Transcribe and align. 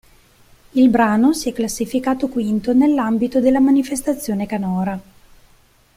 Il 0.71 0.89
brano 0.89 1.31
si 1.31 1.47
è 1.49 1.53
classificato 1.53 2.27
quinto 2.27 2.73
nell'ambito 2.73 3.39
della 3.39 3.59
manifestazione 3.59 4.47
canora. 4.47 4.99